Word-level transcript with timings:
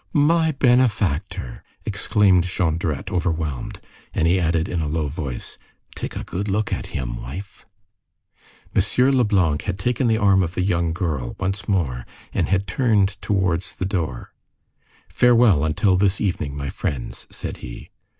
"My 0.13 0.51
benefactor!" 0.53 1.63
exclaimed 1.85 2.45
Jondrette, 2.45 3.11
overwhelmed. 3.11 3.79
And 4.15 4.27
he 4.27 4.39
added, 4.39 4.67
in 4.67 4.81
a 4.81 4.87
low 4.87 5.07
tone: 5.09 5.37
"Take 5.95 6.15
a 6.15 6.23
good 6.23 6.47
look 6.47 6.73
at 6.73 6.87
him, 6.87 7.21
wife!" 7.21 7.67
M. 8.75 9.11
Leblanc 9.11 9.61
had 9.61 9.77
taken 9.77 10.07
the 10.07 10.17
arm 10.17 10.41
of 10.41 10.55
the 10.55 10.63
young 10.63 10.91
girl, 10.91 11.35
once 11.39 11.67
more, 11.67 12.07
and 12.33 12.49
had 12.49 12.65
turned 12.65 13.21
towards 13.21 13.75
the 13.75 13.85
door. 13.85 14.33
"Farewell 15.07 15.63
until 15.63 15.97
this 15.97 16.19
evening, 16.19 16.57
my 16.57 16.69
friends!" 16.71 17.27
said 17.29 17.57
he. 17.57 17.91